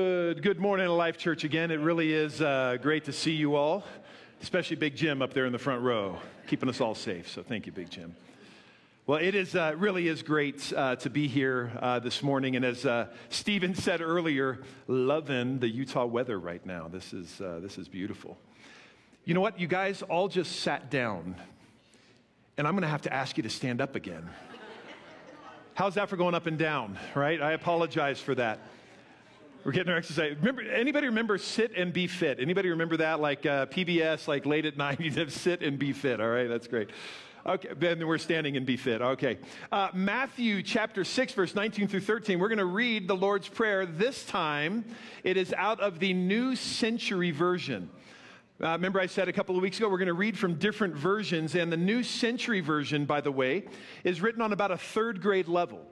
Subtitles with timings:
[0.00, 1.70] Good, good morning, Life Church again.
[1.70, 3.84] It really is uh, great to see you all,
[4.40, 7.28] especially Big Jim up there in the front row, keeping us all safe.
[7.28, 8.16] So thank you, Big Jim.
[9.06, 12.64] Well, it is uh, really is great uh, to be here uh, this morning, and
[12.64, 16.88] as uh, Stephen said earlier, loving the Utah weather right now.
[16.88, 18.38] This is uh, this is beautiful.
[19.26, 19.60] You know what?
[19.60, 21.34] You guys all just sat down,
[22.56, 24.30] and I'm going to have to ask you to stand up again.
[25.74, 26.98] How's that for going up and down?
[27.14, 27.42] Right?
[27.42, 28.60] I apologize for that.
[29.62, 30.36] We're getting our exercise.
[30.38, 32.40] Remember, anybody remember sit and be fit?
[32.40, 33.20] Anybody remember that?
[33.20, 36.18] Like uh, PBS, like late at night, you have sit and be fit.
[36.18, 36.88] All right, that's great.
[37.44, 39.02] Okay, then we're standing and be fit.
[39.02, 39.38] Okay.
[39.70, 42.38] Uh, Matthew chapter 6, verse 19 through 13.
[42.38, 43.84] We're going to read the Lord's Prayer.
[43.84, 44.84] This time,
[45.24, 47.90] it is out of the New Century Version.
[48.62, 50.94] Uh, remember, I said a couple of weeks ago, we're going to read from different
[50.94, 53.64] versions, and the New Century Version, by the way,
[54.04, 55.86] is written on about a third grade level.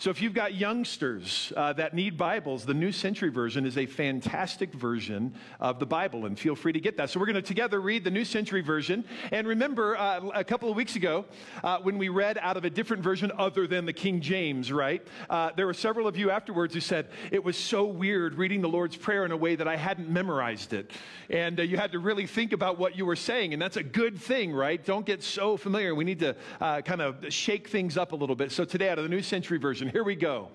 [0.00, 3.84] So if you've got youngsters uh, that need Bibles, the New Century Version is a
[3.84, 7.10] fantastic version of the Bible, and feel free to get that.
[7.10, 9.04] So we're going to together read the New Century Version.
[9.32, 11.24] And remember, uh, a couple of weeks ago,
[11.64, 15.04] uh, when we read out of a different version other than the King James, right?
[15.28, 18.68] Uh, there were several of you afterwards who said it was so weird reading the
[18.68, 20.92] Lord's Prayer in a way that I hadn't memorized it.
[21.28, 23.82] And uh, you had to really think about what you were saying, and that's a
[23.82, 24.82] good thing, right?
[24.84, 25.92] Don't get so familiar.
[25.92, 28.52] We need to uh, kind of shake things up a little bit.
[28.52, 30.48] So today, out of the New Century Version, here we go.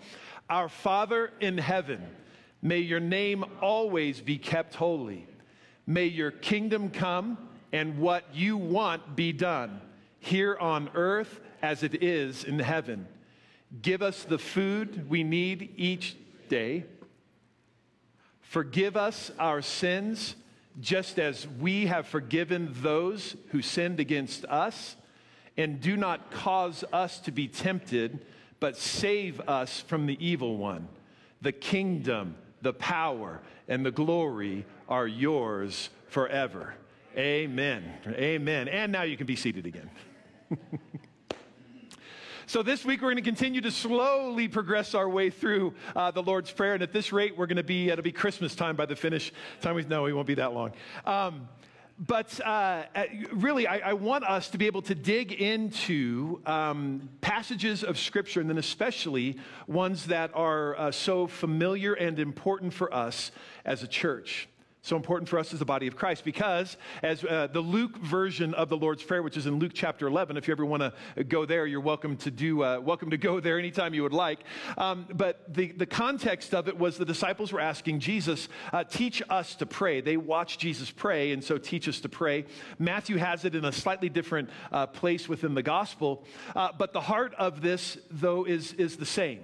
[0.50, 2.02] Our Father in heaven,
[2.62, 5.28] may your name always be kept holy.
[5.86, 7.38] May your kingdom come
[7.72, 9.82] and what you want be done
[10.20, 13.08] here on earth as it is in heaven.
[13.82, 16.16] Give us the food we need each
[16.48, 16.86] day.
[18.42, 20.36] Forgive us our sins
[20.80, 24.96] just as we have forgiven those who sinned against us.
[25.58, 28.26] And do not cause us to be tempted
[28.64, 30.88] but save us from the evil one.
[31.42, 36.74] The kingdom, the power, and the glory are yours forever.
[37.18, 37.84] Amen.
[38.08, 38.70] Amen.
[38.70, 39.90] And now you can be seated again.
[42.46, 46.22] So, this week we're going to continue to slowly progress our way through uh, the
[46.22, 46.74] Lord's Prayer.
[46.74, 49.32] And at this rate, we're going to be, it'll be Christmas time by the finish
[49.62, 49.76] time.
[49.76, 50.74] We, no, we won't be that long.
[51.06, 51.48] Um,
[52.00, 57.10] but uh, uh, really, I, I, want us to be able to dig into um,
[57.22, 59.38] passages of Scripture, and then especially
[59.68, 63.32] ones that are uh, so familiar and important for us
[63.64, 64.48] as a church
[64.84, 68.54] so important for us as the body of Christ because, as uh, the Luke version
[68.54, 71.24] of the Lord's Prayer, which is in Luke chapter 11, if you ever want to
[71.24, 74.40] go there, you're welcome to do, uh, welcome to go there anytime you would like.
[74.78, 79.24] Um, but the, the context of it was the disciples were asking Jesus, uh, teach
[79.30, 80.02] us to pray.
[80.02, 82.44] They watched Jesus pray, and so teach us to pray.
[82.78, 86.26] Matthew has it in a slightly different uh, place within the gospel,
[86.58, 89.40] uh, but the heart of this, though, is, is the same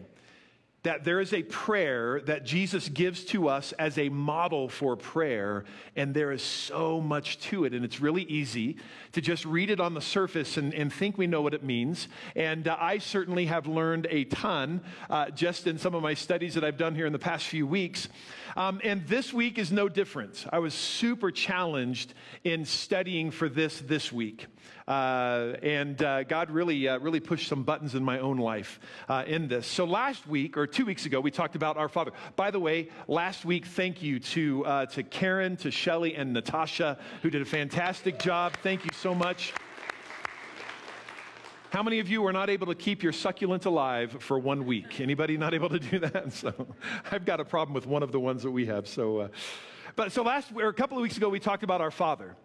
[0.83, 5.65] that there is a prayer that Jesus gives to us as a model for prayer,
[5.95, 7.73] and there is so much to it.
[7.73, 8.77] And it's really easy
[9.11, 12.07] to just read it on the surface and, and think we know what it means.
[12.35, 16.53] And uh, I certainly have learned a ton uh, just in some of my studies
[16.53, 18.07] that I've done here in the past few weeks.
[18.55, 20.45] Um, and this week is no different.
[20.51, 22.13] I was super challenged
[22.43, 24.47] in studying for this this week.
[24.89, 29.23] Uh, and uh, God really, uh, really pushed some buttons in my own life uh,
[29.27, 29.67] in this.
[29.67, 32.11] So last week, or two weeks ago, we talked about our Father.
[32.35, 36.97] By the way, last week, thank you to, uh, to Karen, to Shelly, and Natasha,
[37.21, 38.53] who did a fantastic job.
[38.63, 39.53] Thank you so much.
[41.69, 44.99] How many of you are not able to keep your succulent alive for one week?
[44.99, 46.33] Anybody not able to do that?
[46.33, 46.53] So
[47.11, 48.87] I've got a problem with one of the ones that we have.
[48.87, 49.27] So, uh,
[49.95, 52.35] but so last or a couple of weeks ago, we talked about our Father.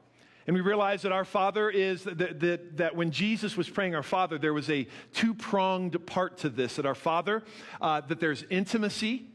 [0.47, 4.03] And we realize that our Father is that, that, that, when Jesus was praying our
[4.03, 6.77] Father, there was a two pronged part to this.
[6.77, 7.43] That our Father,
[7.81, 9.27] uh, that there's intimacy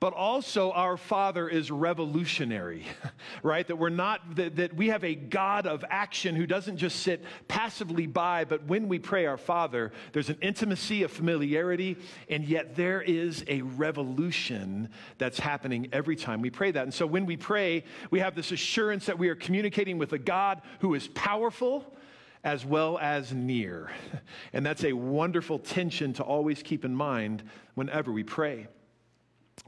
[0.00, 2.84] but also our Father is revolutionary,
[3.42, 3.66] right?
[3.66, 7.24] That we're not, that, that we have a God of action who doesn't just sit
[7.48, 11.96] passively by, but when we pray our Father, there's an intimacy, a familiarity,
[12.28, 16.82] and yet there is a revolution that's happening every time we pray that.
[16.82, 20.18] And so when we pray, we have this assurance that we are communicating with a
[20.18, 21.96] God who is powerful
[22.44, 23.90] as well as near.
[24.52, 27.42] And that's a wonderful tension to always keep in mind
[27.74, 28.68] whenever we pray.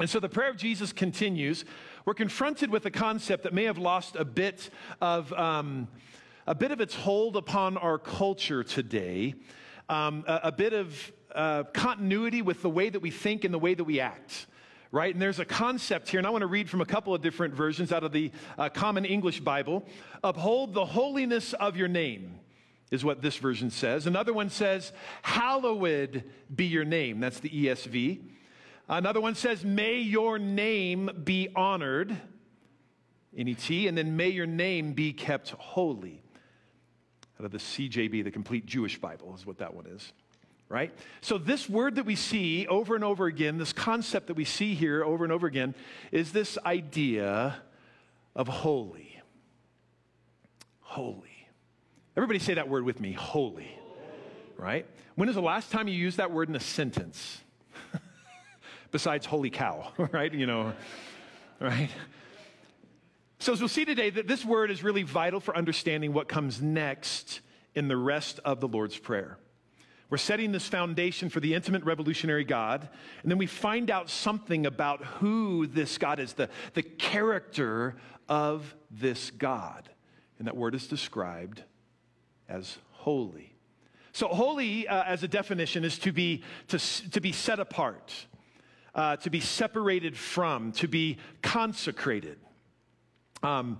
[0.00, 1.64] And so the prayer of Jesus continues.
[2.04, 5.88] We're confronted with a concept that may have lost a bit of, um,
[6.46, 9.34] a bit of its hold upon our culture today,
[9.88, 13.58] um, a, a, bit of uh, continuity with the way that we think and the
[13.58, 14.46] way that we act.
[14.92, 15.12] Right?
[15.12, 17.52] And there's a concept here, and I want to read from a couple of different
[17.52, 19.84] versions out of the uh, Common English Bible.
[20.22, 22.38] Uphold the holiness of your name
[22.92, 24.06] is what this version says.
[24.06, 24.92] Another one says,
[25.22, 26.22] Hallowed
[26.54, 27.18] be your name.
[27.18, 28.20] That's the ESV.
[28.88, 32.16] Another one says, May your name be honored,
[33.32, 36.22] NET, and then may your name be kept holy.
[37.38, 40.12] Out of the CJB, the Complete Jewish Bible, is what that one is,
[40.68, 40.92] right?
[41.20, 44.74] So, this word that we see over and over again, this concept that we see
[44.74, 45.74] here over and over again,
[46.10, 47.62] is this idea
[48.34, 49.20] of holy.
[50.80, 51.46] Holy.
[52.16, 53.70] Everybody say that word with me holy,
[54.56, 54.86] right?
[55.14, 57.40] When is the last time you used that word in a sentence?
[58.90, 60.32] Besides holy cow, right?
[60.32, 60.72] You know,
[61.60, 61.90] right?
[63.40, 66.60] So, as we'll see today, that this word is really vital for understanding what comes
[66.60, 67.40] next
[67.74, 69.38] in the rest of the Lord's Prayer.
[70.10, 72.88] We're setting this foundation for the intimate revolutionary God,
[73.22, 77.96] and then we find out something about who this God is, the, the character
[78.28, 79.88] of this God.
[80.38, 81.62] And that word is described
[82.48, 83.54] as holy.
[84.12, 86.78] So, holy, uh, as a definition, is to be, to,
[87.10, 88.26] to be set apart
[88.98, 92.36] uh, to be separated from, to be consecrated.
[93.44, 93.78] Um,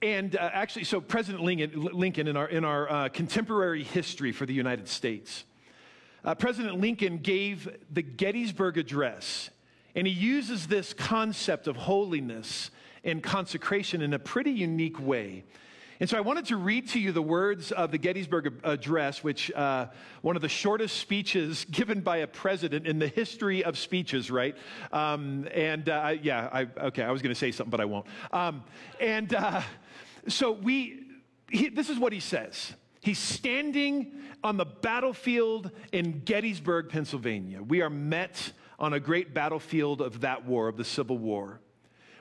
[0.00, 4.46] and uh, actually, so President Lincoln, Lincoln in our, in our uh, contemporary history for
[4.46, 5.42] the United States,
[6.24, 9.50] uh, President Lincoln gave the Gettysburg Address,
[9.96, 12.70] and he uses this concept of holiness
[13.02, 15.42] and consecration in a pretty unique way.
[15.98, 19.50] And so I wanted to read to you the words of the Gettysburg Address, which
[19.52, 19.86] uh,
[20.20, 24.54] one of the shortest speeches given by a president in the history of speeches, right?
[24.92, 28.06] Um, and uh, yeah, I, okay, I was going to say something, but I won't.
[28.30, 28.64] Um,
[29.00, 29.62] and uh,
[30.28, 31.04] so we,
[31.50, 32.74] he, this is what he says.
[33.00, 34.12] He's standing
[34.44, 37.62] on the battlefield in Gettysburg, Pennsylvania.
[37.62, 41.60] We are met on a great battlefield of that war, of the Civil War.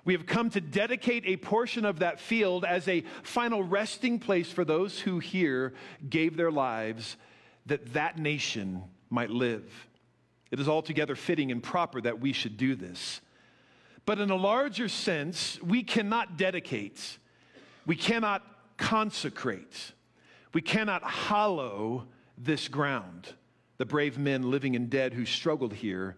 [0.05, 4.51] We have come to dedicate a portion of that field as a final resting place
[4.51, 5.73] for those who here
[6.07, 7.17] gave their lives
[7.65, 9.63] that that nation might live.
[10.51, 13.19] It is altogether fitting and proper that we should do this.
[14.05, 17.17] But in a larger sense, we cannot dedicate,
[17.87, 18.43] we cannot
[18.77, 19.93] consecrate,
[20.53, 22.05] we cannot hallow
[22.37, 23.33] this ground.
[23.77, 26.15] The brave men living and dead who struggled here,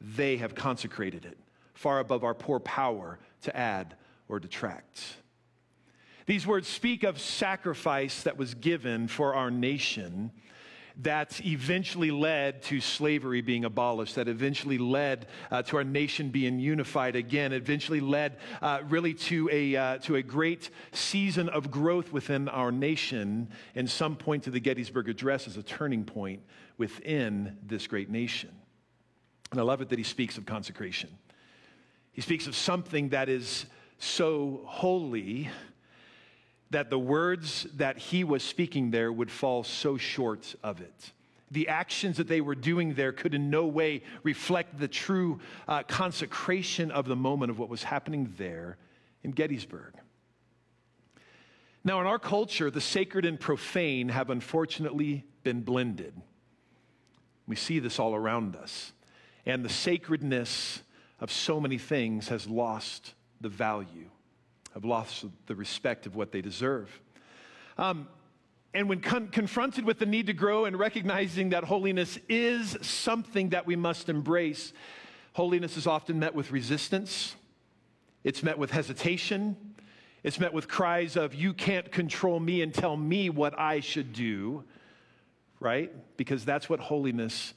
[0.00, 1.38] they have consecrated it
[1.82, 3.96] far above our poor power to add
[4.28, 5.16] or detract.
[6.26, 10.30] These words speak of sacrifice that was given for our nation
[11.00, 16.60] that eventually led to slavery being abolished, that eventually led uh, to our nation being
[16.60, 22.12] unified again, eventually led uh, really to a, uh, to a great season of growth
[22.12, 26.42] within our nation, and some point to the Gettysburg Address as a turning point
[26.76, 28.50] within this great nation.
[29.50, 31.10] And I love it that he speaks of consecration.
[32.12, 33.66] He speaks of something that is
[33.98, 35.48] so holy
[36.70, 41.12] that the words that he was speaking there would fall so short of it.
[41.50, 45.82] The actions that they were doing there could in no way reflect the true uh,
[45.82, 48.78] consecration of the moment of what was happening there
[49.22, 49.94] in Gettysburg.
[51.84, 56.14] Now, in our culture, the sacred and profane have unfortunately been blended.
[57.46, 58.92] We see this all around us.
[59.44, 60.82] And the sacredness
[61.22, 64.10] of so many things has lost the value,
[64.74, 66.90] have lost the respect of what they deserve.
[67.78, 68.08] Um,
[68.74, 73.50] and when con- confronted with the need to grow and recognizing that holiness is something
[73.50, 74.72] that we must embrace,
[75.32, 77.36] holiness is often met with resistance,
[78.24, 79.56] it's met with hesitation,
[80.24, 84.12] it's met with cries of, You can't control me and tell me what I should
[84.12, 84.64] do,
[85.60, 85.92] right?
[86.16, 87.54] Because that's what holiness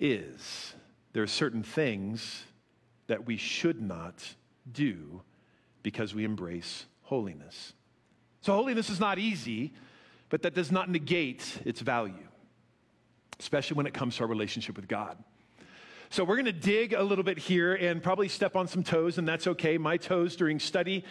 [0.00, 0.74] is.
[1.12, 2.44] There are certain things
[3.06, 4.34] that we should not
[4.70, 5.22] do
[5.82, 7.74] because we embrace holiness.
[8.40, 9.72] So, holiness is not easy,
[10.30, 12.28] but that does not negate its value,
[13.38, 15.16] especially when it comes to our relationship with God.
[16.10, 19.18] So, we're going to dig a little bit here and probably step on some toes,
[19.18, 19.78] and that's okay.
[19.78, 21.04] My toes during study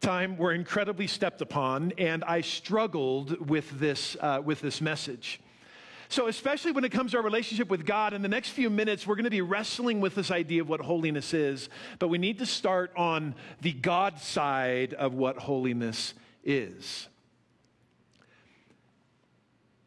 [0.00, 5.40] time were incredibly stepped upon, and I struggled with this, uh, with this message.
[6.10, 9.06] So, especially when it comes to our relationship with God, in the next few minutes,
[9.06, 11.68] we're going to be wrestling with this idea of what holiness is.
[12.00, 17.06] But we need to start on the God side of what holiness is,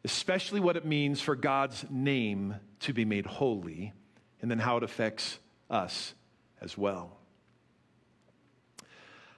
[0.02, 3.92] especially what it means for God's name to be made holy,
[4.40, 5.38] and then how it affects
[5.68, 6.14] us
[6.62, 7.18] as well.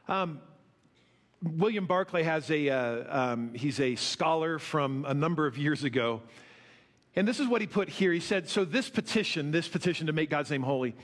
[0.06, 0.40] Um,
[1.42, 6.22] William Barclay has a, uh, um, he's a scholar from a number of years ago.
[7.16, 8.12] And this is what he put here.
[8.12, 10.94] He said, So this petition, this petition to make God's name holy,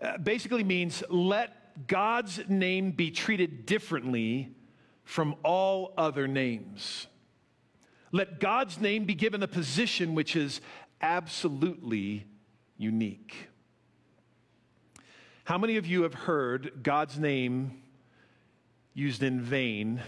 [0.00, 4.54] uh, basically means let God's name be treated differently
[5.04, 7.08] from all other names.
[8.12, 10.60] Let God's name be given a position which is
[11.00, 12.26] absolutely
[12.76, 13.34] unique.
[15.44, 17.82] How many of you have heard God's name
[18.94, 20.00] used in vain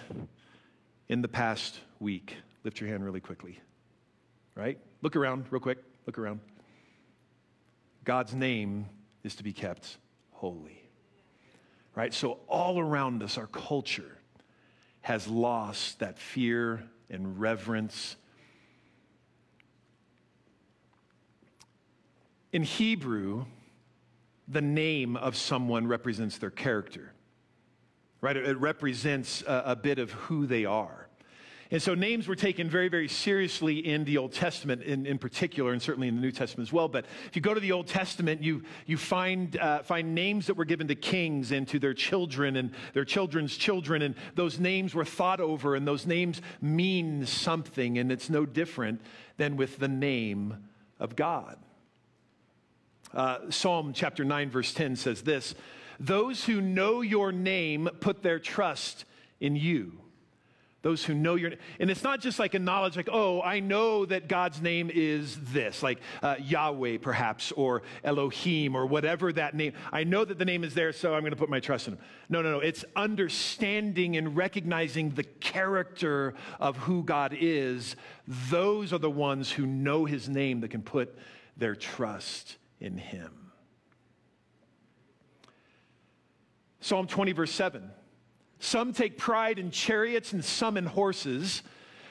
[1.08, 2.36] in the past week?
[2.62, 3.58] Lift your hand really quickly.
[4.54, 4.78] Right?
[5.02, 5.78] Look around real quick.
[6.06, 6.40] Look around.
[8.04, 8.86] God's name
[9.24, 9.98] is to be kept
[10.32, 10.82] holy.
[11.94, 12.14] Right?
[12.14, 14.18] So, all around us, our culture
[15.02, 18.16] has lost that fear and reverence.
[22.52, 23.44] In Hebrew,
[24.48, 27.12] the name of someone represents their character,
[28.20, 28.36] right?
[28.36, 31.09] It represents a, a bit of who they are.
[31.72, 35.72] And so names were taken very, very seriously in the Old Testament in, in particular,
[35.72, 36.88] and certainly in the New Testament as well.
[36.88, 40.54] But if you go to the Old Testament, you, you find, uh, find names that
[40.54, 44.02] were given to kings and to their children and their children's children.
[44.02, 47.98] And those names were thought over, and those names mean something.
[47.98, 49.00] And it's no different
[49.36, 50.56] than with the name
[50.98, 51.56] of God.
[53.14, 55.54] Uh, Psalm chapter 9, verse 10 says this
[56.00, 59.04] Those who know your name put their trust
[59.38, 60.00] in you.
[60.82, 64.06] Those who know your and it's not just like a knowledge, like, oh, I know
[64.06, 69.74] that God's name is this, like uh, Yahweh perhaps, or Elohim, or whatever that name.
[69.92, 71.94] I know that the name is there, so I'm going to put my trust in
[71.94, 72.00] him.
[72.30, 72.60] No, no, no.
[72.60, 77.94] It's understanding and recognizing the character of who God is.
[78.26, 81.14] Those are the ones who know his name that can put
[81.58, 83.52] their trust in him.
[86.80, 87.90] Psalm 20, verse 7.
[88.60, 91.62] Some take pride in chariots and some in horses.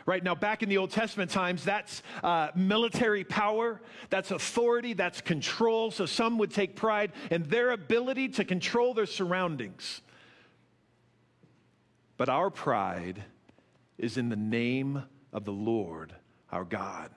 [0.05, 3.79] Right now, back in the Old Testament times, that's uh, military power,
[4.09, 5.91] that's authority, that's control.
[5.91, 10.01] So some would take pride in their ability to control their surroundings.
[12.17, 13.23] But our pride
[13.99, 16.13] is in the name of the Lord
[16.51, 17.11] our God.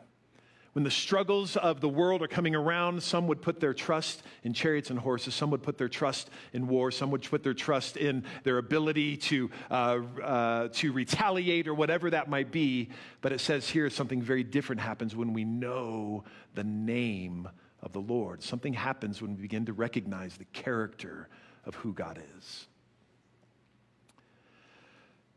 [0.73, 4.55] When the struggles of the world are coming around, some would put their trust in
[4.55, 5.35] chariots and horses.
[5.35, 6.91] Some would put their trust in war.
[6.91, 12.09] Some would put their trust in their ability to, uh, uh, to retaliate or whatever
[12.09, 12.88] that might be.
[13.21, 16.25] But it says here something very different happens when we know
[16.55, 17.50] the name
[17.83, 18.43] of the Lord.
[18.43, 21.29] Something happens when we begin to recognize the character
[21.67, 22.67] of who God is.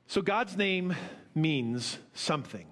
[0.07, 0.95] So God's name
[1.33, 2.67] means something.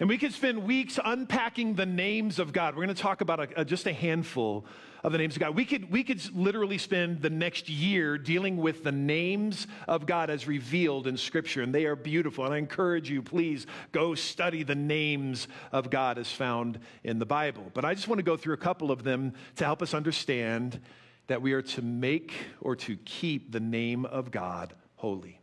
[0.00, 2.76] And we could spend weeks unpacking the names of God.
[2.76, 4.64] We're going to talk about a, a, just a handful
[5.02, 5.56] of the names of God.
[5.56, 10.30] We could, we could literally spend the next year dealing with the names of God
[10.30, 12.44] as revealed in Scripture, and they are beautiful.
[12.44, 17.26] And I encourage you, please go study the names of God as found in the
[17.26, 17.70] Bible.
[17.74, 20.80] But I just want to go through a couple of them to help us understand
[21.26, 25.37] that we are to make or to keep the name of God holy.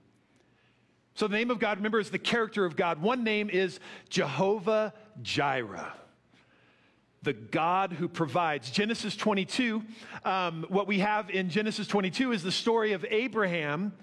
[1.15, 3.01] So, the name of God, remember, is the character of God.
[3.01, 3.79] One name is
[4.09, 5.93] Jehovah Jireh,
[7.23, 8.69] the God who provides.
[8.69, 9.81] Genesis 22,
[10.25, 13.93] um, what we have in Genesis 22 is the story of Abraham.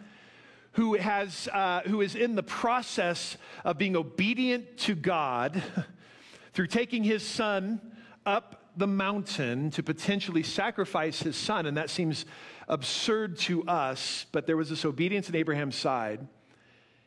[0.77, 5.63] Who, has, uh, who is in the process of being obedient to God
[6.55, 7.79] through taking his son
[8.25, 11.67] up the mountain to potentially sacrifice his son.
[11.67, 12.25] And that seems
[12.69, 16.27] absurd to us, but there was this obedience on Abraham's side.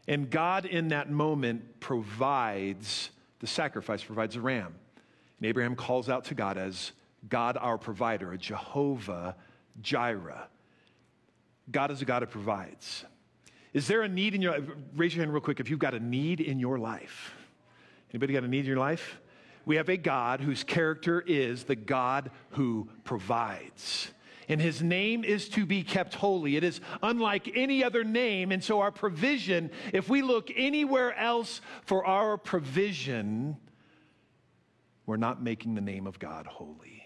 [0.08, 3.10] And God, in that moment, provides
[3.40, 4.76] the sacrifice, provides a ram.
[5.40, 6.92] And Abraham calls out to God as
[7.28, 9.36] God our provider, a Jehovah
[9.82, 10.48] Jireh.
[11.72, 13.06] God is a God who provides.
[13.74, 14.70] Is there a need in your life?
[14.96, 17.34] Raise your hand real quick if you've got a need in your life.
[18.12, 19.20] Anybody got a need in your life?
[19.66, 24.12] We have a God whose character is the God who provides
[24.48, 26.56] and his name is to be kept holy.
[26.56, 31.62] It is unlike any other name, and so our provision, if we look anywhere else
[31.86, 33.58] for our provision,
[35.06, 37.04] we're not making the name of God holy.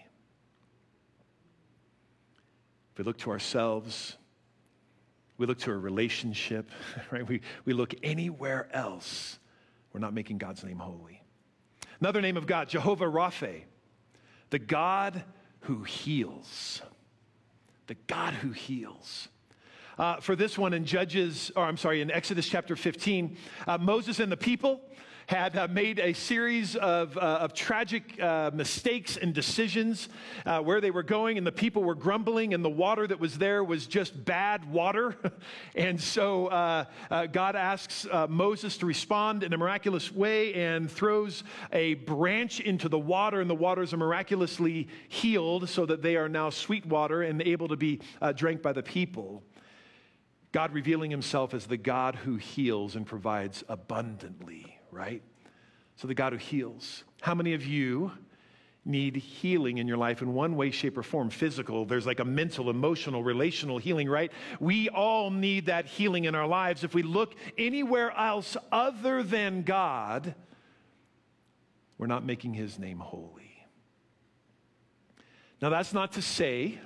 [2.92, 4.16] If we look to ourselves,
[5.38, 6.70] we look to a relationship,
[7.10, 7.26] right?
[7.26, 9.38] We, we look anywhere else,
[9.92, 11.22] we're not making God's name holy.
[12.00, 13.62] Another name of God, Jehovah Rapha,
[14.50, 15.22] the God
[15.60, 16.82] who heals
[17.90, 19.26] the God who heals.
[19.98, 24.20] Uh, for this one in Judges, or I'm sorry, in Exodus chapter 15, uh, Moses
[24.20, 24.80] and the people
[25.30, 30.08] had uh, made a series of, uh, of tragic uh, mistakes and decisions
[30.44, 33.38] uh, where they were going, and the people were grumbling, and the water that was
[33.38, 35.14] there was just bad water.
[35.76, 36.84] and so uh,
[37.26, 42.98] God asks Moses to respond in a miraculous way and throws a branch into the
[42.98, 47.40] water, and the waters are miraculously healed so that they are now sweet water and
[47.42, 48.00] able to be
[48.34, 49.44] drank by the people.
[50.50, 55.22] God revealing himself as the God who heals and provides abundantly right?
[55.96, 57.04] So the God who heals.
[57.20, 58.12] How many of you
[58.84, 61.84] need healing in your life in one way, shape, or form physical.
[61.84, 64.32] There's like a mental, emotional, relational healing, right?
[64.58, 66.82] We all need that healing in our lives.
[66.82, 70.34] If we look anywhere else other than God,
[71.98, 73.66] we're not making his name holy.
[75.60, 76.78] Now, that's not to say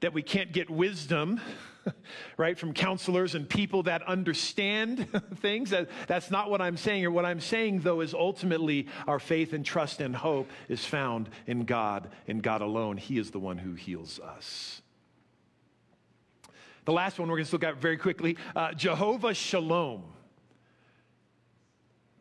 [0.00, 1.40] that we can't get wisdom
[2.36, 5.70] right, from counselors and people that understand things.
[5.70, 7.10] That, that's not what I'm saying here.
[7.10, 11.64] What I'm saying, though, is ultimately our faith and trust and hope is found in
[11.64, 12.96] God, in God alone.
[12.96, 14.82] He is the one who heals us.
[16.84, 20.02] The last one we're going to look at very quickly uh, Jehovah Shalom,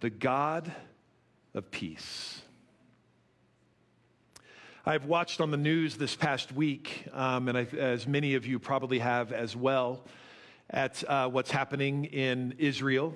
[0.02, 0.72] the God
[1.54, 2.42] of peace.
[4.90, 8.58] I've watched on the news this past week, um, and I've, as many of you
[8.58, 10.04] probably have as well,
[10.68, 13.14] at uh, what's happening in Israel,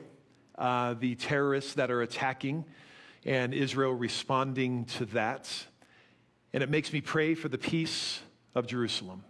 [0.56, 2.66] uh, the terrorists that are attacking,
[3.26, 5.52] and Israel responding to that.
[6.54, 8.20] And it makes me pray for the peace
[8.54, 9.24] of Jerusalem.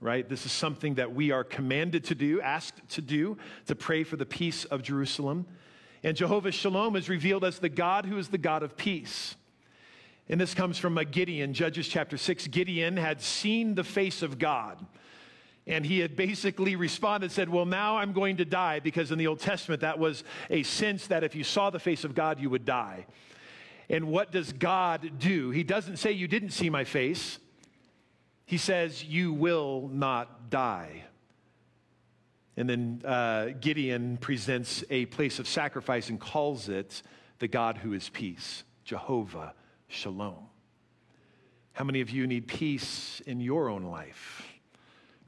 [0.00, 0.28] Right?
[0.28, 4.14] This is something that we are commanded to do, asked to do, to pray for
[4.14, 5.46] the peace of Jerusalem.
[6.04, 9.34] And Jehovah Shalom is revealed as the God who is the God of peace.
[10.30, 12.46] And this comes from Gideon, Judges chapter 6.
[12.46, 14.78] Gideon had seen the face of God.
[15.66, 19.26] And he had basically responded, said, Well, now I'm going to die, because in the
[19.26, 22.48] Old Testament, that was a sense that if you saw the face of God, you
[22.48, 23.06] would die.
[23.88, 25.50] And what does God do?
[25.50, 27.40] He doesn't say, You didn't see my face.
[28.46, 31.06] He says, You will not die.
[32.56, 37.02] And then uh, Gideon presents a place of sacrifice and calls it
[37.40, 39.54] the God who is peace, Jehovah
[39.90, 40.46] shalom.
[41.72, 44.46] How many of you need peace in your own life?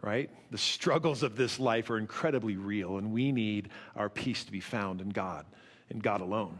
[0.01, 0.31] Right?
[0.51, 4.61] The struggles of this life are incredibly real, and we need our peace to be
[4.61, 5.47] found in God,
[5.91, 6.59] in God alone.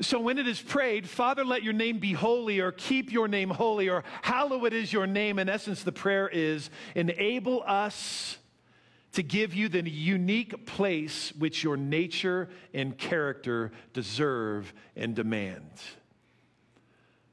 [0.00, 3.50] So when it is prayed, Father, let your name be holy, or keep your name
[3.50, 8.38] holy, or hallowed is your name, in essence, the prayer is enable us
[9.12, 15.70] to give you the unique place which your nature and character deserve and demand.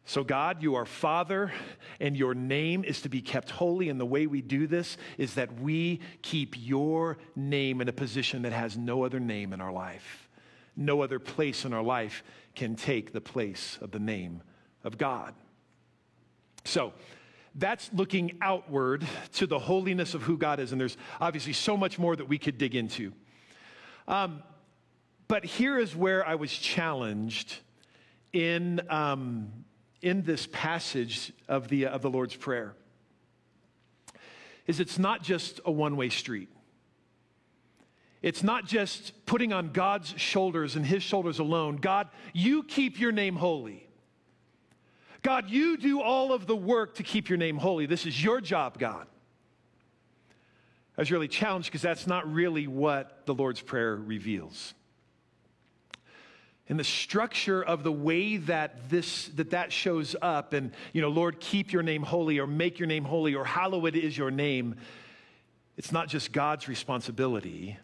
[0.09, 1.51] So, God, you are Father,
[1.99, 3.89] and your name is to be kept holy.
[3.89, 8.41] And the way we do this is that we keep your name in a position
[8.41, 10.27] that has no other name in our life.
[10.75, 12.23] No other place in our life
[12.55, 14.41] can take the place of the name
[14.83, 15.35] of God.
[16.65, 16.91] So,
[17.53, 20.71] that's looking outward to the holiness of who God is.
[20.71, 23.13] And there's obviously so much more that we could dig into.
[24.07, 24.41] Um,
[25.27, 27.59] but here is where I was challenged
[28.33, 28.81] in.
[28.89, 29.65] Um,
[30.01, 32.75] in this passage of the, of the Lord's Prayer
[34.67, 36.49] is it's not just a one way street.
[38.21, 41.77] It's not just putting on God's shoulders and His shoulders alone.
[41.77, 43.87] God, you keep your name holy.
[45.21, 47.85] God, you do all of the work to keep your name holy.
[47.85, 49.07] This is your job, God.
[50.97, 54.73] I was really challenged because that's not really what the Lord's Prayer reveals
[56.69, 61.09] and the structure of the way that this that that shows up and you know
[61.09, 64.75] lord keep your name holy or make your name holy or hallowed is your name.
[65.77, 67.77] It's not just god's responsibility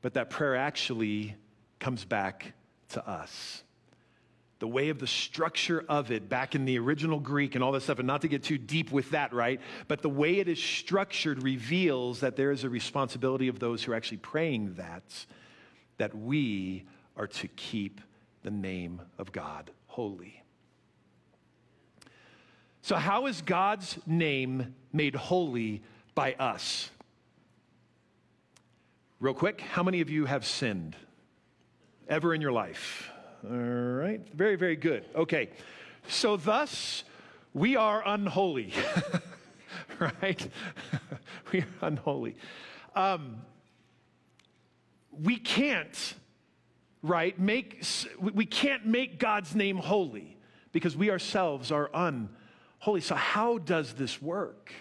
[0.00, 1.36] but that prayer actually
[1.78, 2.52] comes back
[2.90, 3.62] to us.
[4.58, 7.84] The way of the structure of it back in the original greek and all this
[7.84, 9.60] stuff and not to get too deep with that right?
[9.88, 13.92] But the way it is structured reveals that there is a responsibility of those who
[13.92, 15.26] are actually praying that
[15.98, 16.84] that we
[17.16, 18.00] are to keep
[18.42, 20.42] the name of God holy.
[22.80, 25.82] So, how is God's name made holy
[26.14, 26.90] by us?
[29.20, 30.96] Real quick, how many of you have sinned
[32.08, 33.08] ever in your life?
[33.48, 35.04] All right, very, very good.
[35.14, 35.50] Okay,
[36.08, 37.04] so thus
[37.54, 38.72] we are unholy,
[40.00, 40.48] right?
[41.52, 42.34] we are unholy.
[42.96, 43.36] Um,
[45.12, 46.14] we can't
[47.02, 47.38] right?
[47.38, 47.84] Make,
[48.20, 50.36] we can't make God's name holy
[50.70, 53.00] because we ourselves are unholy.
[53.00, 54.72] So, how does this work?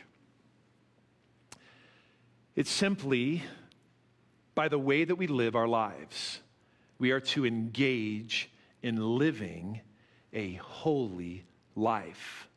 [2.56, 3.44] It's simply
[4.56, 6.42] by the way that we live our lives.
[7.00, 8.52] We are to engage
[8.84, 9.82] in living
[10.34, 12.48] a holy life.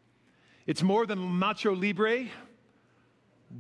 [0.67, 2.27] It's more than Nacho Libre.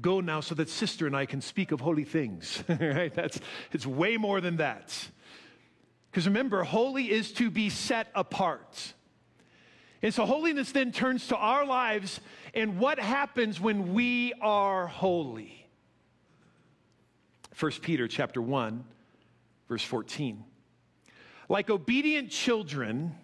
[0.00, 2.62] Go now so that sister and I can speak of holy things.
[2.68, 3.14] right?
[3.14, 3.38] That's,
[3.72, 5.08] it's way more than that.
[6.14, 8.94] Because remember, holy is to be set apart.
[10.00, 12.20] And so holiness then turns to our lives
[12.54, 15.66] and what happens when we are holy.
[17.58, 18.84] 1 Peter chapter 1
[19.68, 20.44] verse 14.
[21.48, 23.16] Like obedient children,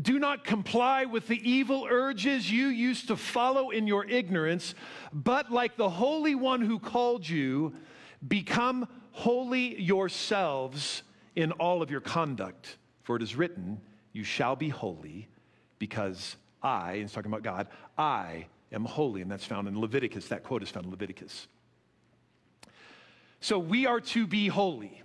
[0.00, 4.74] Do not comply with the evil urges you used to follow in your ignorance,
[5.12, 7.74] but like the Holy One who called you,
[8.26, 11.02] become holy yourselves
[11.36, 12.76] in all of your conduct.
[13.02, 13.80] For it is written,
[14.12, 15.28] You shall be holy,
[15.78, 17.68] because I, and talking about God,
[17.98, 19.22] I am holy.
[19.22, 20.28] And that's found in Leviticus.
[20.28, 21.46] That quote is found in Leviticus.
[23.40, 25.02] So we are to be holy.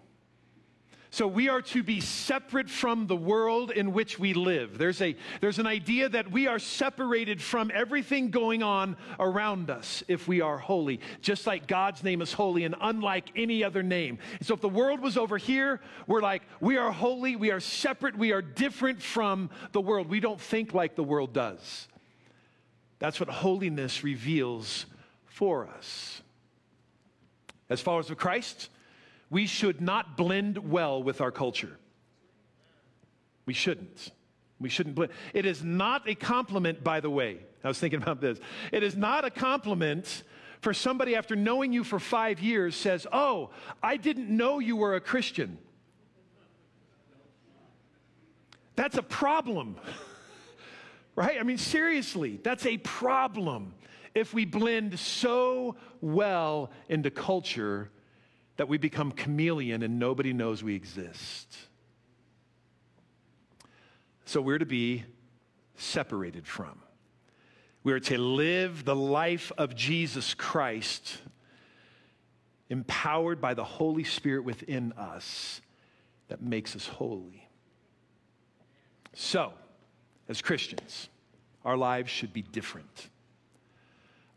[1.12, 4.78] So we are to be separate from the world in which we live.
[4.78, 10.04] There's, a, there's an idea that we are separated from everything going on around us
[10.08, 14.19] if we are holy, just like God's name is holy and unlike any other name.
[14.38, 17.60] And so if the world was over here, we're like, we are holy, we are
[17.60, 20.10] separate, we are different from the world.
[20.10, 21.88] We don't think like the world does.
[23.00, 24.86] That's what holiness reveals
[25.26, 26.22] for us.
[27.67, 28.69] As followers of Christ,
[29.30, 31.78] we should not blend well with our culture.
[33.46, 34.12] We shouldn't.
[34.60, 35.12] We shouldn't blend.
[35.34, 37.39] It is not a compliment, by the way.
[37.63, 38.39] I was thinking about this.
[38.72, 40.24] It is not a compliment
[40.62, 44.96] for somebody after knowing you for five years says, Oh, I didn't know you were
[44.96, 45.58] a Christian.
[48.76, 49.78] That's a problem.
[51.15, 51.38] right?
[51.39, 53.74] I mean, seriously, that's a problem
[54.15, 57.89] if we blend so well into culture
[58.60, 61.58] that we become chameleon and nobody knows we exist.
[64.26, 65.06] So we're to be
[65.78, 66.78] separated from.
[67.86, 71.19] We're to live the life of Jesus Christ,
[72.69, 75.62] empowered by the Holy Spirit within us
[76.28, 77.48] that makes us holy.
[79.13, 79.54] So,
[80.28, 81.08] as Christians,
[81.63, 83.08] our lives should be different.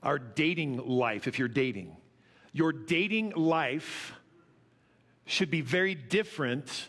[0.01, 1.97] Our dating life, if you're dating,
[2.53, 4.13] your dating life
[5.25, 6.89] should be very different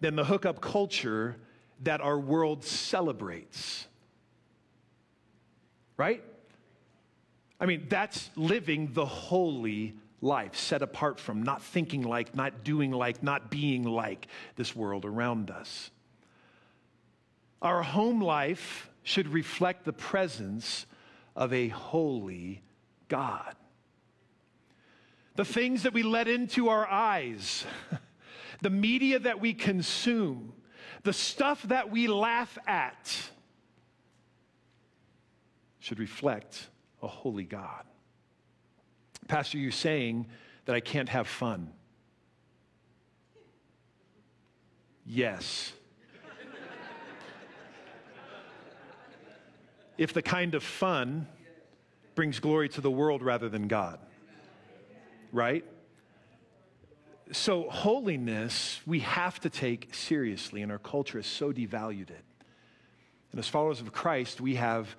[0.00, 1.36] than the hookup culture
[1.82, 3.86] that our world celebrates.
[5.96, 6.22] Right?
[7.58, 12.90] I mean, that's living the holy life, set apart from, not thinking like, not doing
[12.90, 15.90] like, not being like this world around us.
[17.60, 20.86] Our home life should reflect the presence
[21.34, 22.62] of a holy
[23.08, 23.54] God
[25.36, 27.64] the things that we let into our eyes,
[28.60, 30.52] the media that we consume,
[31.02, 33.30] the stuff that we laugh at
[35.78, 36.68] should reflect
[37.02, 37.84] a holy God.
[39.28, 40.26] Pastor, you're saying
[40.66, 41.72] that I can't have fun.
[45.06, 45.72] Yes.
[49.96, 51.26] if the kind of fun
[52.14, 53.98] brings glory to the world rather than God
[55.32, 55.64] right?
[57.32, 62.24] So, holiness, we have to take seriously, and our culture has so devalued it.
[63.30, 64.96] And as followers of Christ, we have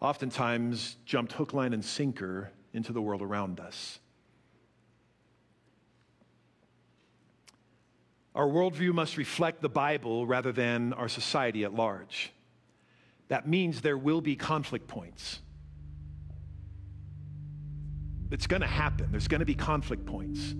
[0.00, 3.98] oftentimes jumped hook, line, and sinker into the world around us.
[8.34, 12.32] Our worldview must reflect the Bible rather than our society at large.
[13.28, 15.40] That means there will be conflict points.
[18.30, 19.08] It's going to happen.
[19.10, 20.54] There's going to be conflict points.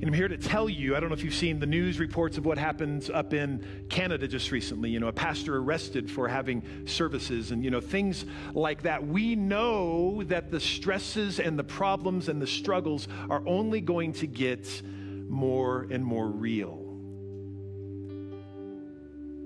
[0.00, 2.38] And I'm here to tell you, I don't know if you've seen the news reports
[2.38, 6.62] of what happens up in Canada just recently, you know, a pastor arrested for having
[6.86, 8.24] services and, you know, things
[8.54, 9.06] like that.
[9.06, 14.26] We know that the stresses and the problems and the struggles are only going to
[14.26, 14.82] get
[15.28, 16.78] more and more real.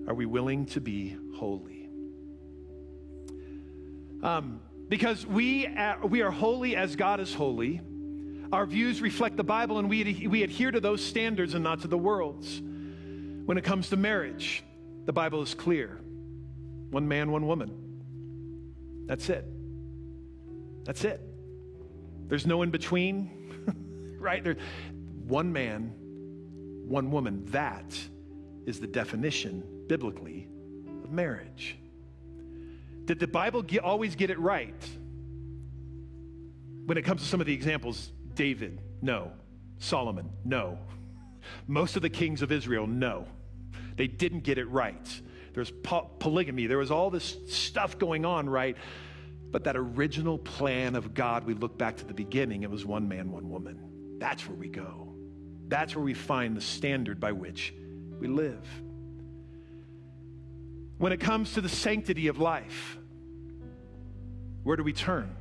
[0.07, 1.89] Are we willing to be holy?
[4.23, 7.81] Um, because we, uh, we are holy as God is holy.
[8.53, 11.89] Our views reflect the Bible, and we, we adhere to those standards and not to
[11.89, 12.61] the world's.
[12.61, 14.63] When it comes to marriage,
[15.05, 16.01] the Bible is clear
[16.91, 17.73] one man, one woman.
[19.07, 19.45] That's it.
[20.85, 21.21] That's it.
[22.29, 23.31] There's no in between,
[24.19, 24.45] right?
[24.45, 24.57] There,
[25.27, 25.93] one man,
[26.87, 27.45] one woman.
[27.47, 27.99] That
[28.67, 30.49] is the definition, biblically,
[31.03, 31.77] of marriage.
[33.05, 34.75] Did the Bible get, always get it right?
[36.87, 39.33] When it comes to some of the examples, David, no.
[39.79, 40.79] Solomon, no.
[41.67, 43.27] Most of the kings of Israel, no.
[43.97, 45.21] They didn't get it right.
[45.53, 48.77] There's po- polygamy, there was all this stuff going on, right?
[49.51, 53.07] But that original plan of God, we look back to the beginning, it was one
[53.09, 54.17] man, one woman.
[54.19, 55.15] That's where we go.
[55.69, 57.75] That's where we find the standard by which
[58.19, 58.67] we live.
[60.99, 62.99] When it comes to the sanctity of life,
[64.63, 65.35] where do we turn?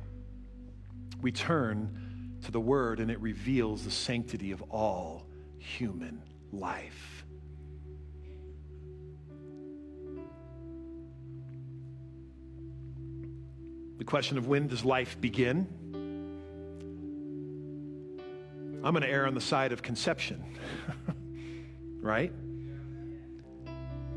[1.22, 5.26] We turn to the Word, and it reveals the sanctity of all
[5.58, 6.20] human
[6.52, 7.24] life.
[13.96, 15.66] The question of when does life begin?
[18.84, 20.44] I'm going to err on the side of conception,
[22.02, 22.32] right?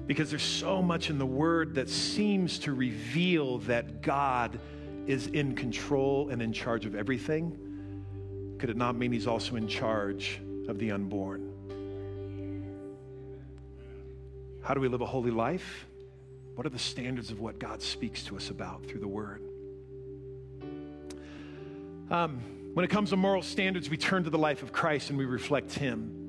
[0.08, 4.58] Because there's so much in the Word that seems to reveal that God
[5.06, 8.56] is in control and in charge of everything.
[8.58, 11.54] Could it not mean He's also in charge of the unborn?
[14.63, 15.86] How do we live a holy life?
[16.56, 19.41] What are the standards of what God speaks to us about through the Word?
[22.10, 22.41] Um,
[22.74, 25.26] when it comes to moral standards, we turn to the life of Christ and we
[25.26, 26.27] reflect Him.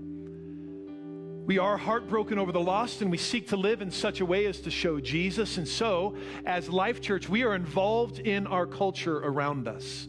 [1.49, 4.45] We are heartbroken over the lost and we seek to live in such a way
[4.45, 5.57] as to show Jesus.
[5.57, 10.09] And so, as Life Church, we are involved in our culture around us.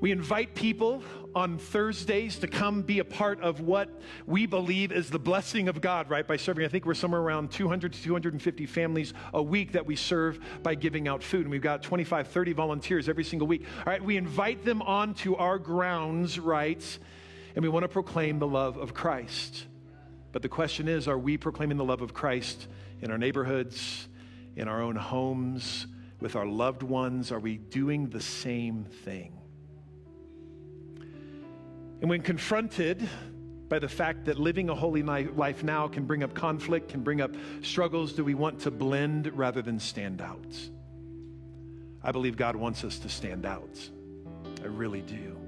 [0.00, 1.02] We invite people
[1.34, 3.88] on Thursdays to come be a part of what
[4.24, 6.24] we believe is the blessing of God, right?
[6.24, 9.96] By serving, I think we're somewhere around 200 to 250 families a week that we
[9.96, 11.40] serve by giving out food.
[11.40, 13.66] And we've got 25, 30 volunteers every single week.
[13.78, 16.98] All right, we invite them onto our grounds, right?
[17.56, 19.66] And we want to proclaim the love of Christ.
[20.34, 22.66] But the question is are we proclaiming the love of Christ
[23.00, 24.08] in our neighborhoods,
[24.56, 25.86] in our own homes,
[26.18, 27.30] with our loved ones?
[27.30, 29.38] Are we doing the same thing?
[32.00, 33.08] And when confronted
[33.68, 37.20] by the fact that living a holy life now can bring up conflict, can bring
[37.20, 37.30] up
[37.62, 40.58] struggles, do we want to blend rather than stand out?
[42.02, 43.78] I believe God wants us to stand out.
[44.60, 45.43] I really do.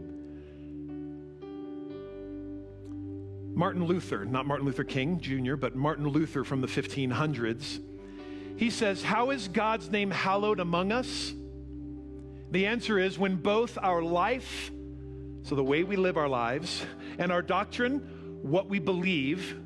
[3.56, 7.80] Martin Luther, not Martin Luther King Jr., but Martin Luther from the 1500s,
[8.58, 11.32] he says, How is God's name hallowed among us?
[12.50, 14.70] The answer is when both our life,
[15.40, 16.84] so the way we live our lives,
[17.18, 18.00] and our doctrine,
[18.42, 19.58] what we believe,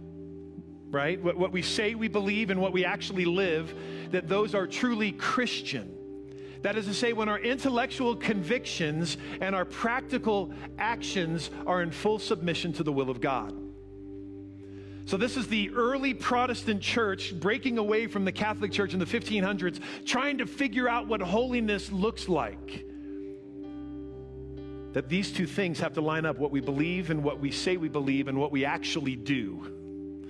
[0.91, 1.21] right?
[1.21, 3.75] What, what we say we believe and what we actually live,
[4.13, 5.93] that those are truly Christian.
[6.63, 12.21] That is to say, when our intellectual convictions and our practical actions are in full
[12.21, 13.53] submission to the will of God.
[15.11, 19.05] So, this is the early Protestant church breaking away from the Catholic Church in the
[19.05, 22.85] 1500s, trying to figure out what holiness looks like.
[24.93, 27.77] That these two things have to line up what we believe and what we say
[27.77, 30.23] we believe and what we actually do.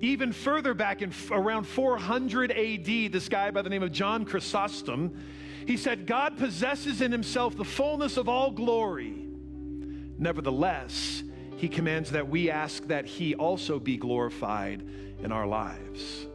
[0.00, 5.16] Even further back in around 400 AD, this guy by the name of John Chrysostom,
[5.66, 9.28] he said, God possesses in himself the fullness of all glory.
[10.18, 11.22] Nevertheless,
[11.62, 14.84] he commands that we ask that he also be glorified
[15.22, 16.26] in our lives.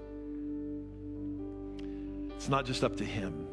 [2.37, 3.45] It's not just up to him,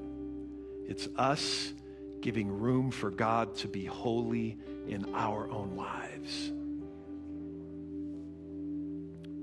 [0.86, 1.72] it's us
[2.20, 4.56] giving room for God to be holy
[4.86, 6.52] in our own lives.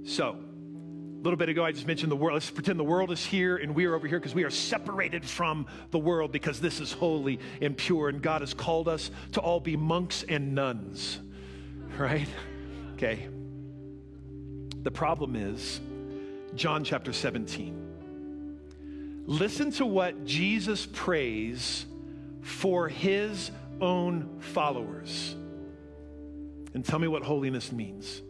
[0.10, 2.36] So, a little bit ago, I just mentioned the world.
[2.36, 5.26] Let's pretend the world is here and we are over here because we are separated
[5.26, 9.42] from the world because this is holy and pure, and God has called us to
[9.42, 11.20] all be monks and nuns
[11.98, 12.28] right?
[12.94, 13.28] Okay.
[14.84, 15.80] The problem is
[16.56, 19.24] John chapter 17.
[19.26, 21.86] Listen to what Jesus prays
[22.42, 25.36] for his own followers.
[26.74, 28.22] And tell me what holiness means.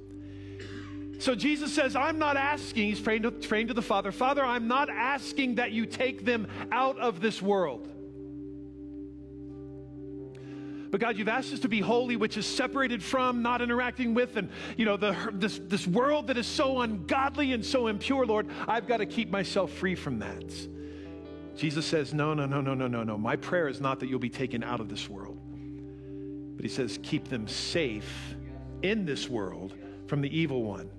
[1.19, 4.67] So Jesus says, I'm not asking, he's praying to, praying to the Father, Father, I'm
[4.67, 7.88] not asking that you take them out of this world.
[10.92, 14.36] But God, you've asked us to be holy, which is separated from, not interacting with,
[14.36, 18.48] and you know, the, this, this world that is so ungodly and so impure, Lord,
[18.68, 20.44] I've got to keep myself free from that.
[21.56, 23.18] Jesus says, No, no, no, no, no, no, no.
[23.18, 25.38] My prayer is not that you'll be taken out of this world.
[26.62, 28.36] But he says, keep them safe
[28.84, 29.74] in this world
[30.06, 30.92] from the evil one.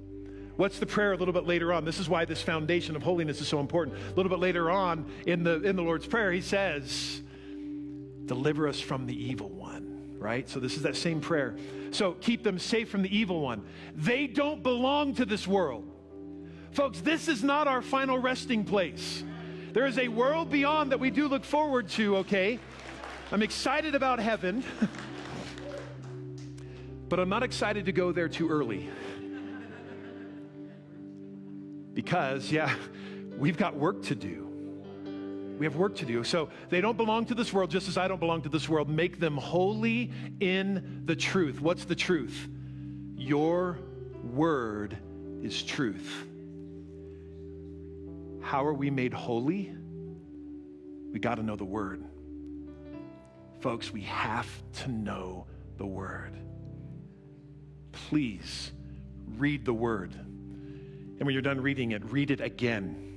[0.57, 1.85] What's the prayer a little bit later on?
[1.85, 3.97] This is why this foundation of holiness is so important.
[3.97, 7.23] A little bit later on in the in the Lord's Prayer, he says,
[8.27, 9.62] Deliver us from the evil one,
[10.23, 10.49] right?
[10.49, 11.57] So this is that same prayer.
[11.91, 13.65] So keep them safe from the evil one.
[13.95, 15.89] They don't belong to this world.
[16.71, 19.25] Folks, this is not our final resting place.
[19.73, 22.59] There is a world beyond that we do look forward to, okay?
[23.31, 24.63] I'm excited about heaven,
[27.09, 28.89] but I'm not excited to go there too early.
[31.95, 32.75] Because, yeah,
[33.37, 34.52] we've got work to do.
[35.59, 36.25] We have work to do.
[36.25, 38.89] So they don't belong to this world, just as I don't belong to this world.
[38.89, 40.11] Make them holy
[40.41, 41.61] in the truth.
[41.61, 42.49] What's the truth?
[43.17, 43.79] Your
[44.33, 44.97] word
[45.43, 46.27] is truth.
[48.41, 49.73] How are we made holy?
[51.13, 52.05] We got to know the word.
[53.61, 54.49] Folks, we have
[54.81, 56.37] to know the word.
[57.93, 58.73] Please
[59.37, 60.13] read the word.
[60.15, 63.12] And when you're done reading it, read it again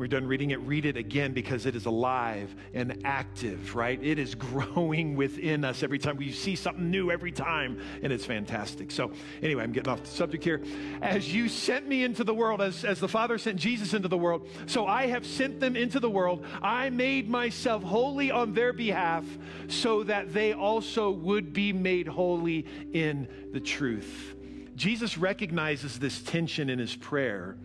[0.00, 4.02] we're done reading it, read it again because it is alive and active, right?
[4.02, 6.16] It is growing within us every time.
[6.16, 8.90] We see something new every time, and it's fantastic.
[8.90, 10.62] So, anyway, I'm getting off the subject here.
[11.02, 14.16] As you sent me into the world, as, as the Father sent Jesus into the
[14.16, 16.46] world, so I have sent them into the world.
[16.62, 19.26] I made myself holy on their behalf
[19.68, 24.34] so that they also would be made holy in the truth.
[24.76, 27.58] Jesus recognizes this tension in his prayer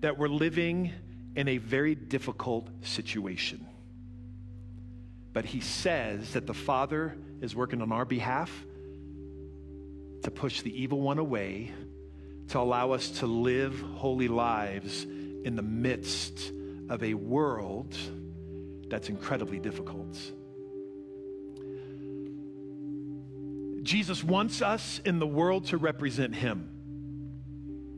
[0.00, 0.90] that we're living
[1.36, 3.64] in a very difficult situation.
[5.34, 8.50] But he says that the Father is working on our behalf
[10.22, 11.72] to push the evil one away,
[12.48, 16.52] to allow us to live holy lives in the midst
[16.88, 17.94] of a world
[18.88, 20.18] that's incredibly difficult.
[23.82, 26.70] Jesus wants us in the world to represent him.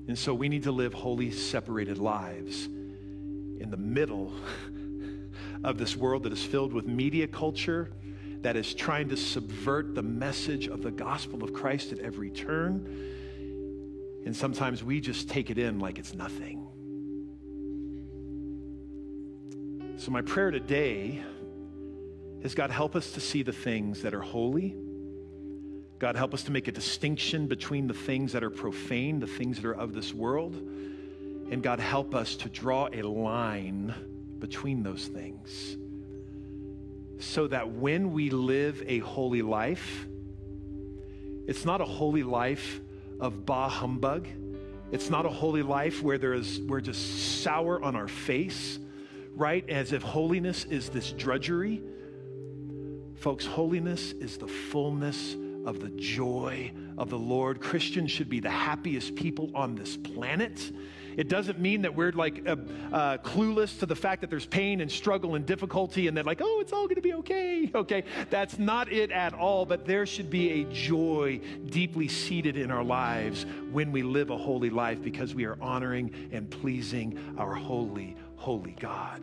[0.09, 2.69] And so we need to live holy, separated lives
[3.61, 4.33] in the middle
[5.65, 7.93] of this world that is filled with media culture
[8.43, 12.87] that is trying to subvert the message of the gospel of Christ at every turn.
[14.25, 16.67] And sometimes we just take it in like it's nothing.
[19.97, 21.21] So, my prayer today
[22.43, 24.77] is God, help us to see the things that are holy.
[25.99, 29.57] God, help us to make a distinction between the things that are profane, the things
[29.57, 30.55] that are of this world
[31.51, 33.95] and God, help us to draw a line
[34.39, 35.77] between those things
[37.19, 40.07] so that when we live a holy life,
[41.47, 42.81] it's not a holy life
[43.21, 44.29] of bah humbug.
[44.93, 48.79] It's not a holy life where there is, we're just sour on our face,
[49.35, 49.69] right?
[49.69, 51.83] As if holiness is this drudgery.
[53.17, 55.35] Folks, holiness is the fullness
[55.67, 57.61] of the joy of the Lord.
[57.61, 60.71] Christians should be the happiest people on this planet.
[61.19, 62.55] It doesn't mean that we're like uh,
[62.93, 66.41] uh, clueless to the fact that there's pain and struggle and difficulty and that, like,
[66.41, 67.71] oh, it's all going to be okay.
[67.75, 68.05] Okay.
[68.31, 72.85] That's not it at all, but there should be a joy deeply seated in our
[72.85, 78.17] lives when we live a holy life because we are honoring and pleasing our holy,
[78.37, 79.23] holy God.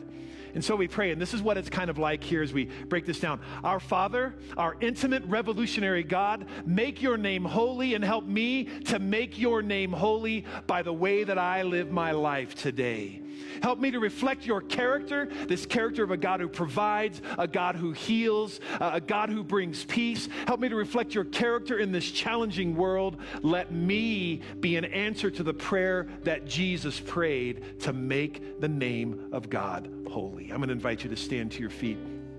[0.56, 2.65] And so we pray, and this is what it's kind of like here as we
[2.88, 3.41] break this down.
[3.63, 9.38] Our Father, our intimate revolutionary God, make your name holy and help me to make
[9.38, 13.22] your name holy by the way that I live my life today.
[13.62, 17.76] Help me to reflect your character, this character of a God who provides, a God
[17.76, 20.28] who heals, a God who brings peace.
[20.48, 23.17] Help me to reflect your character in this challenging world.
[23.41, 29.30] Let me be an answer to the prayer that Jesus prayed to make the name
[29.32, 30.52] of God holy.
[30.52, 31.98] I'm going to invite you to stand to your feet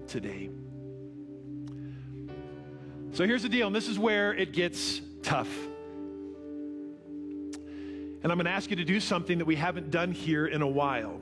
[0.08, 0.50] today.
[3.12, 5.48] So here's the deal, and this is where it gets tough.
[8.26, 10.60] And I'm going to ask you to do something that we haven't done here in
[10.60, 11.20] a while.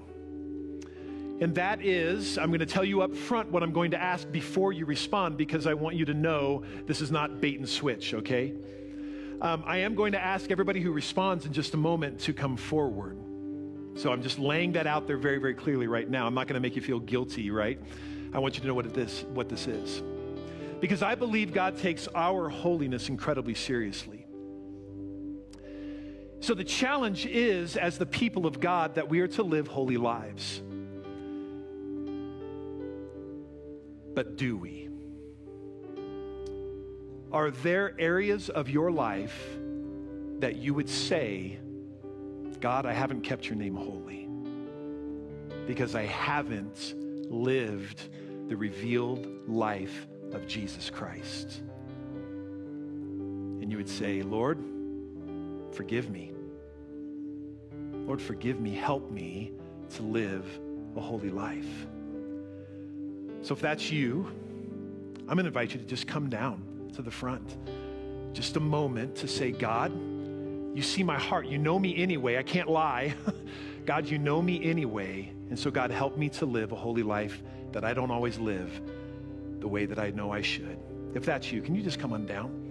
[1.38, 4.32] And that is, I'm going to tell you up front what I'm going to ask
[4.32, 8.14] before you respond because I want you to know this is not bait and switch,
[8.14, 8.54] okay?
[9.42, 12.56] Um, I am going to ask everybody who responds in just a moment to come
[12.56, 13.18] forward.
[13.96, 16.26] So I'm just laying that out there very, very clearly right now.
[16.26, 17.78] I'm not going to make you feel guilty, right?
[18.32, 20.02] I want you to know what this, what this is.
[20.80, 24.23] Because I believe God takes our holiness incredibly seriously.
[26.44, 29.96] So the challenge is, as the people of God, that we are to live holy
[29.96, 30.60] lives.
[34.12, 34.90] But do we?
[37.32, 39.56] Are there areas of your life
[40.40, 41.58] that you would say,
[42.60, 44.28] God, I haven't kept your name holy
[45.66, 46.92] because I haven't
[47.30, 48.10] lived
[48.50, 51.62] the revealed life of Jesus Christ?
[53.62, 54.73] And you would say, Lord,
[55.74, 56.32] forgive me.
[58.06, 59.52] Lord, forgive me, help me
[59.90, 60.46] to live
[60.96, 61.86] a holy life.
[63.42, 64.26] So if that's you,
[65.20, 67.56] I'm going to invite you to just come down to the front.
[68.32, 69.92] Just a moment to say, God,
[70.74, 71.46] you see my heart.
[71.46, 72.36] You know me anyway.
[72.36, 73.14] I can't lie.
[73.86, 75.32] God, you know me anyway.
[75.50, 77.42] And so, God, help me to live a holy life
[77.72, 78.80] that I don't always live
[79.60, 80.78] the way that I know I should.
[81.14, 82.63] If that's you, can you just come on down?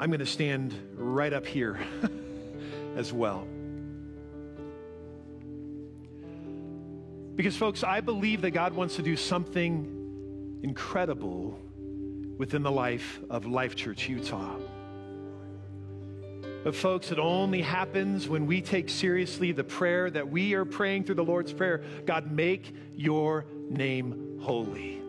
[0.00, 1.78] I'm going to stand right up here
[2.96, 3.46] as well.
[7.36, 11.58] Because, folks, I believe that God wants to do something incredible
[12.38, 14.56] within the life of Life Church Utah.
[16.64, 21.04] But, folks, it only happens when we take seriously the prayer that we are praying
[21.04, 24.99] through the Lord's Prayer God, make your name holy.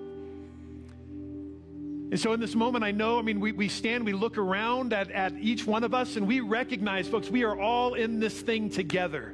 [2.12, 4.92] And so, in this moment, I know, I mean, we, we stand, we look around
[4.92, 8.38] at, at each one of us, and we recognize, folks, we are all in this
[8.38, 9.34] thing together.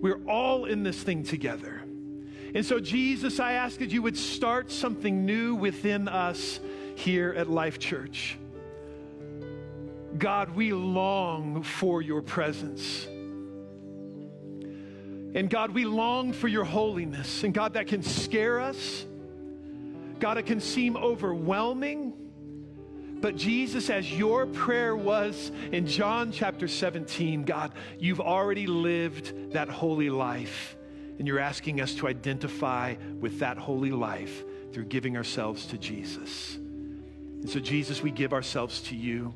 [0.00, 1.82] We're all in this thing together.
[2.54, 6.58] And so, Jesus, I ask that you would start something new within us
[6.94, 8.38] here at Life Church.
[10.16, 13.06] God, we long for your presence.
[15.34, 17.44] And God, we long for your holiness.
[17.44, 19.04] And God, that can scare us.
[20.20, 22.14] God, it can seem overwhelming.
[23.20, 29.68] But Jesus, as your prayer was in John chapter 17, God, you've already lived that
[29.68, 30.76] holy life.
[31.18, 36.56] And you're asking us to identify with that holy life through giving ourselves to Jesus.
[36.56, 39.32] And so, Jesus, we give ourselves to you.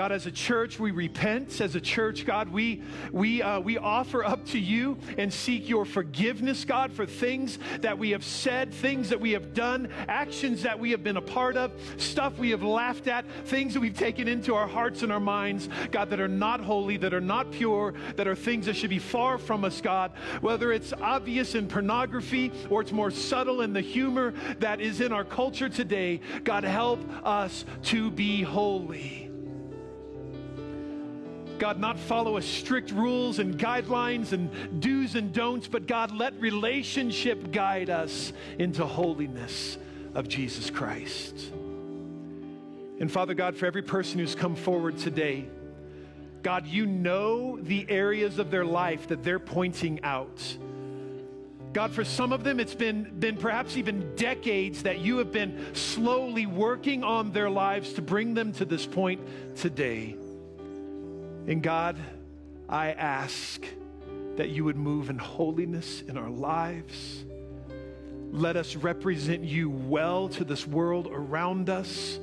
[0.00, 1.60] God, as a church, we repent.
[1.60, 2.82] As a church, God, we,
[3.12, 7.98] we, uh, we offer up to you and seek your forgiveness, God, for things that
[7.98, 11.58] we have said, things that we have done, actions that we have been a part
[11.58, 15.20] of, stuff we have laughed at, things that we've taken into our hearts and our
[15.20, 18.88] minds, God, that are not holy, that are not pure, that are things that should
[18.88, 20.12] be far from us, God.
[20.40, 25.12] Whether it's obvious in pornography or it's more subtle in the humor that is in
[25.12, 29.29] our culture today, God, help us to be holy.
[31.60, 34.50] God, not follow a strict rules and guidelines and
[34.80, 39.76] do's and don'ts, but God, let relationship guide us into holiness
[40.14, 41.52] of Jesus Christ.
[42.98, 45.48] And Father God, for every person who's come forward today,
[46.42, 50.56] God, you know the areas of their life that they're pointing out.
[51.74, 55.74] God, for some of them, it's been, been perhaps even decades that you have been
[55.74, 59.20] slowly working on their lives to bring them to this point
[59.56, 60.16] today.
[61.50, 61.98] And God,
[62.68, 63.66] I ask
[64.36, 67.24] that you would move in holiness in our lives.
[68.30, 72.20] Let us represent you well to this world around us.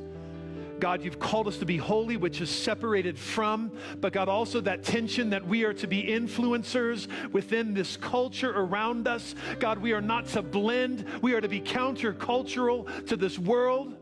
[0.79, 3.69] God, you've called us to be holy, which is separated from,
[3.99, 9.09] but God, also that tension that we are to be influencers within this culture around
[9.09, 9.35] us.
[9.59, 13.93] God, we are not to blend, we are to be countercultural to this world.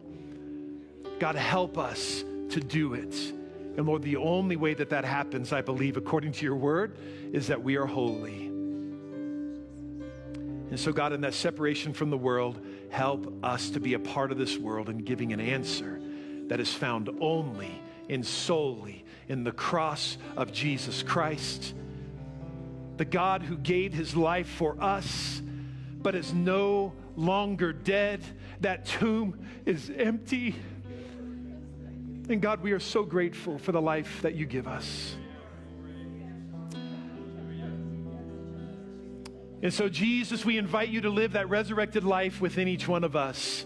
[1.18, 3.34] God, help us to do it
[3.78, 6.98] and Lord, the only way that that happens, I believe, according to your word,
[7.34, 8.48] is that we are holy.
[10.70, 12.60] And so, God, in that separation from the world,
[12.90, 16.02] help us to be a part of this world and giving an answer
[16.48, 21.74] that is found only and solely in the cross of Jesus Christ.
[22.98, 25.42] The God who gave his life for us,
[26.02, 28.22] but is no longer dead.
[28.62, 30.56] That tomb is empty.
[32.28, 35.16] And God, we are so grateful for the life that you give us.
[39.62, 43.16] And so, Jesus, we invite you to live that resurrected life within each one of
[43.16, 43.66] us,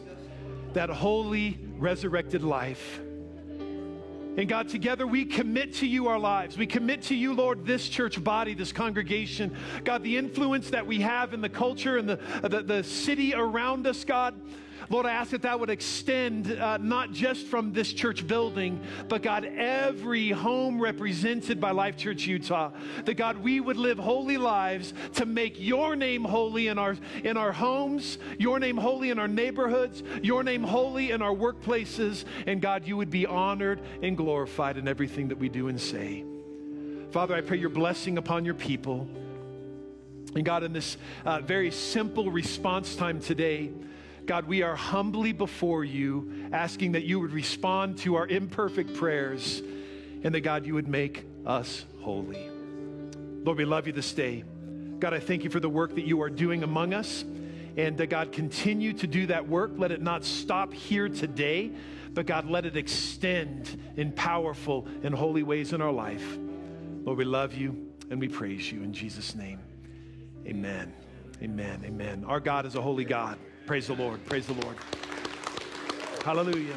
[0.73, 2.99] that holy, resurrected life.
[4.37, 6.57] And God, together we commit to you our lives.
[6.57, 9.57] We commit to you, Lord, this church body, this congregation.
[9.83, 13.85] God, the influence that we have in the culture and the, the, the city around
[13.87, 14.39] us, God.
[14.89, 19.21] Lord, I ask that that would extend uh, not just from this church building, but
[19.21, 22.71] God, every home represented by Life Church Utah.
[23.05, 27.37] That God, we would live holy lives to make your name holy in our in
[27.37, 32.61] our homes, your name holy in our neighborhoods, your name holy in our workplaces, and
[32.61, 36.23] God, you would be honored and glorified in everything that we do and say.
[37.11, 39.07] Father, I pray your blessing upon your people.
[40.35, 43.71] And God, in this uh, very simple response time today,
[44.29, 49.63] God, we are humbly before you, asking that you would respond to our imperfect prayers
[50.23, 52.47] and that, God, you would make us holy.
[53.43, 54.43] Lord, we love you this day.
[54.99, 57.25] God, I thank you for the work that you are doing among us.
[57.75, 59.71] And that, God, continue to do that work.
[59.77, 61.71] Let it not stop here today,
[62.13, 66.37] but God, let it extend in powerful and holy ways in our life.
[67.03, 69.59] Lord, we love you and we praise you in Jesus' name.
[70.45, 70.93] Amen.
[71.41, 71.81] Amen.
[71.83, 72.25] Amen.
[72.27, 73.39] Our God is a holy God.
[73.69, 74.25] Praise the Lord.
[74.25, 74.75] Praise the Lord.
[76.25, 76.73] Hallelujah.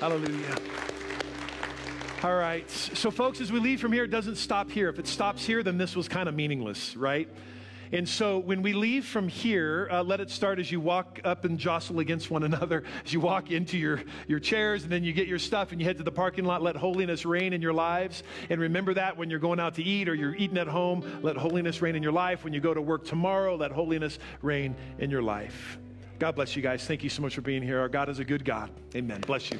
[0.00, 0.56] Hallelujah.
[2.22, 2.70] All right.
[2.70, 4.88] So, folks, as we leave from here, it doesn't stop here.
[4.88, 7.28] If it stops here, then this was kind of meaningless, right?
[7.92, 11.44] And so when we leave from here, uh, let it start as you walk up
[11.44, 15.12] and jostle against one another, as you walk into your, your chairs, and then you
[15.12, 16.62] get your stuff and you head to the parking lot.
[16.62, 18.22] Let holiness reign in your lives.
[18.48, 21.36] And remember that when you're going out to eat or you're eating at home, let
[21.36, 22.42] holiness reign in your life.
[22.42, 25.78] When you go to work tomorrow, let holiness reign in your life.
[26.18, 26.84] God bless you guys.
[26.86, 27.80] Thank you so much for being here.
[27.80, 28.70] Our God is a good God.
[28.94, 29.20] Amen.
[29.22, 29.58] Bless you.